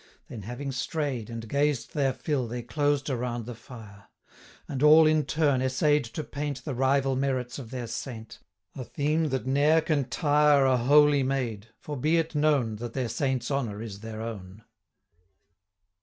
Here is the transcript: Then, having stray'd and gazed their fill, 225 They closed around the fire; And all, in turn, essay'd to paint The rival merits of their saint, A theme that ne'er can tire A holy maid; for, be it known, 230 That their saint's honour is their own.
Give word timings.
Then, 0.29 0.41
having 0.41 0.71
stray'd 0.71 1.29
and 1.29 1.47
gazed 1.47 1.93
their 1.93 2.11
fill, 2.11 2.45
225 2.47 2.49
They 2.49 2.73
closed 2.73 3.09
around 3.11 3.45
the 3.45 3.53
fire; 3.53 4.07
And 4.67 4.81
all, 4.81 5.05
in 5.05 5.25
turn, 5.25 5.61
essay'd 5.61 6.05
to 6.05 6.23
paint 6.23 6.65
The 6.65 6.73
rival 6.73 7.15
merits 7.15 7.59
of 7.59 7.69
their 7.69 7.85
saint, 7.85 8.39
A 8.75 8.83
theme 8.83 9.29
that 9.29 9.45
ne'er 9.45 9.79
can 9.79 10.05
tire 10.05 10.65
A 10.65 10.75
holy 10.77 11.21
maid; 11.21 11.67
for, 11.77 11.95
be 11.95 12.17
it 12.17 12.33
known, 12.33 12.77
230 12.77 12.77
That 12.83 12.93
their 12.95 13.09
saint's 13.09 13.51
honour 13.51 13.79
is 13.79 13.99
their 13.99 14.23
own. 14.23 14.63